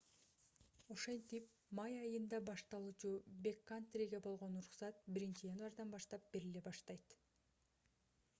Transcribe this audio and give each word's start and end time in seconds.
ошентип 0.93 1.51
май 1.79 1.97
айында 2.05 2.39
башталуучу 2.47 3.11
бэккантриге 3.49 4.23
болгон 4.29 4.57
уруксат 4.63 5.05
1-январдан 5.19 5.95
баштап 5.99 6.27
бериле 6.35 6.65
баштайт 6.71 7.17